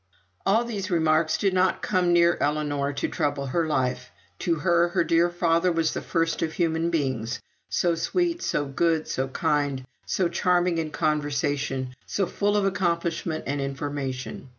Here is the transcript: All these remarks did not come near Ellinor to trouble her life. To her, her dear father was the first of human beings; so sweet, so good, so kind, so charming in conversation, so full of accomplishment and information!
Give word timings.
All 0.47 0.63
these 0.65 0.89
remarks 0.89 1.37
did 1.37 1.53
not 1.53 1.83
come 1.83 2.11
near 2.11 2.35
Ellinor 2.41 2.91
to 2.93 3.07
trouble 3.07 3.45
her 3.45 3.67
life. 3.67 4.09
To 4.39 4.55
her, 4.55 4.87
her 4.89 5.03
dear 5.03 5.29
father 5.29 5.71
was 5.71 5.93
the 5.93 6.01
first 6.01 6.41
of 6.41 6.53
human 6.53 6.89
beings; 6.89 7.39
so 7.69 7.93
sweet, 7.93 8.41
so 8.41 8.65
good, 8.65 9.07
so 9.07 9.27
kind, 9.27 9.85
so 10.07 10.27
charming 10.27 10.79
in 10.79 10.89
conversation, 10.89 11.93
so 12.07 12.25
full 12.25 12.57
of 12.57 12.65
accomplishment 12.65 13.43
and 13.45 13.61
information! 13.61 14.49